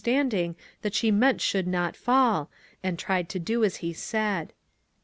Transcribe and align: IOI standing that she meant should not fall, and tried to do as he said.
IOI 0.01 0.03
standing 0.07 0.55
that 0.81 0.95
she 0.95 1.11
meant 1.11 1.41
should 1.41 1.67
not 1.67 1.95
fall, 1.95 2.49
and 2.81 2.97
tried 2.97 3.29
to 3.29 3.37
do 3.37 3.63
as 3.63 3.75
he 3.85 3.93
said. 3.93 4.51